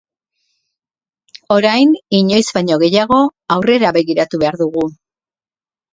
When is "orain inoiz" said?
1.57-2.43